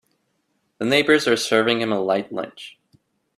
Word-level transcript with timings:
The 0.79 0.85
neighbors 0.85 1.27
are 1.27 1.37
serving 1.37 1.79
him 1.81 1.91
a 1.91 1.99
light 1.99 2.31
lunch. 2.31 2.79